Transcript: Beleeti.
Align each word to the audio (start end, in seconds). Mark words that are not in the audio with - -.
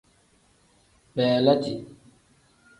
Beleeti. 1.15 1.73